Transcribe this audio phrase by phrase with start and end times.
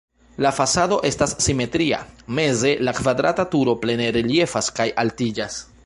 [0.43, 1.99] La fasado estas simetria,
[2.39, 5.63] meze la kvadrata turo plene reliefas kaj altiĝas.